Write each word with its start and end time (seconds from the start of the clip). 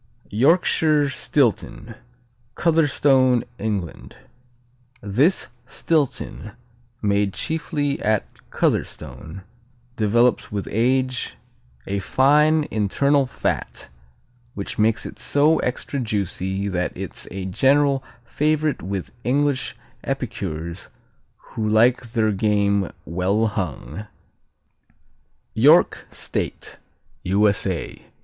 Yorkshire 0.31 1.11
Stilton 1.11 1.93
Cotherstone, 2.55 3.43
England 3.59 4.17
This 4.99 5.49
Stilton, 5.67 6.53
made 7.03 7.33
chiefly 7.35 8.01
at 8.01 8.25
Cotherstone, 8.49 9.43
develops 9.97 10.51
with 10.51 10.67
age 10.71 11.35
a 11.85 11.99
fine 11.99 12.67
internal 12.71 13.27
fat 13.27 13.89
which 14.55 14.79
makes 14.79 15.05
it 15.05 15.19
so 15.19 15.59
extra 15.59 15.99
juicy 15.99 16.67
that 16.67 16.91
it's 16.95 17.27
a 17.29 17.45
general 17.45 18.03
favorite 18.25 18.81
with 18.81 19.11
English 19.23 19.75
epicures 20.03 20.87
who 21.51 21.69
like 21.69 22.13
their 22.13 22.31
game 22.31 22.89
well 23.05 23.45
hung. 23.45 24.07
York 25.53 26.07
State 26.09 26.79
_U.S.A. 27.23 28.01